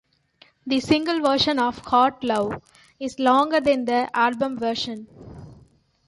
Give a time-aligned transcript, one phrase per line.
[0.65, 2.63] The single version of "Hot Love"
[2.99, 5.05] is longer than the album version.